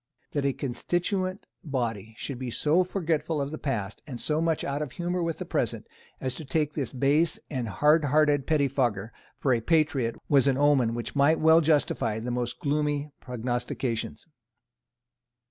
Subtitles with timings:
[0.31, 4.63] That a great constituent body should be so forgetful of the past and so much
[4.63, 5.85] out of humour with the present
[6.19, 11.15] as to take this base and hardhearted pettifogger for a patriot was an omen which
[11.15, 14.25] might well justify the most gloomy prognostications.